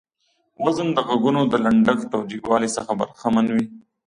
وزن 0.63 0.87
د 0.93 0.99
غږونو 1.07 1.41
د 1.47 1.53
لنډښت 1.65 2.09
او 2.17 2.21
جګوالي 2.31 2.69
څخه 2.77 2.91
برخمن 3.01 3.45
دى. 3.49 3.63